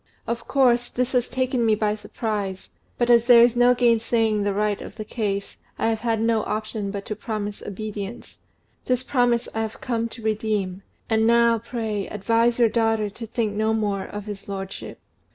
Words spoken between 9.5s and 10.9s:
I have come to redeem;